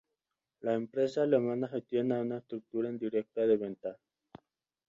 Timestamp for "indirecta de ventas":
2.89-3.99